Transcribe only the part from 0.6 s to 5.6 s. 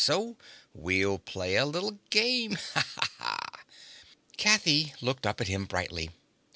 we'll play a little game. Ha ha." Kathy looked up at